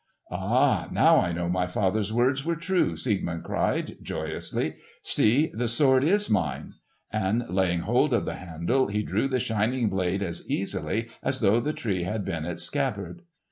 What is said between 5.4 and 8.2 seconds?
the sword is mine!" And laying hold